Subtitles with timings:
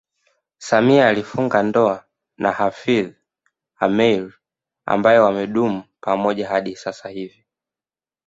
[0.57, 2.05] Samia alifunga ndoa
[2.37, 3.13] na Hafidh
[3.79, 4.33] Ameir
[4.85, 7.45] ambaye wamedumu pamoja hadi sasa hivi